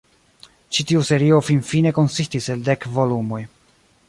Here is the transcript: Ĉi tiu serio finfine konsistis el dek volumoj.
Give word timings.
Ĉi 0.77 0.85
tiu 0.91 1.03
serio 1.11 1.39
finfine 1.49 1.93
konsistis 2.01 2.49
el 2.57 2.65
dek 2.71 2.89
volumoj. 2.97 3.45